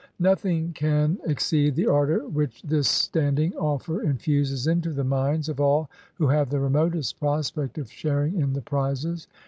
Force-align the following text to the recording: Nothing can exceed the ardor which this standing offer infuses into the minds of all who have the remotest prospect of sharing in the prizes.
Nothing 0.17 0.73
can 0.73 1.19
exceed 1.27 1.75
the 1.75 1.85
ardor 1.85 2.27
which 2.27 2.63
this 2.63 2.87
standing 2.89 3.53
offer 3.55 4.01
infuses 4.01 4.65
into 4.65 4.89
the 4.91 5.03
minds 5.03 5.47
of 5.47 5.59
all 5.61 5.91
who 6.15 6.25
have 6.29 6.49
the 6.49 6.59
remotest 6.59 7.19
prospect 7.19 7.77
of 7.77 7.91
sharing 7.91 8.41
in 8.41 8.53
the 8.53 8.61
prizes. 8.63 9.27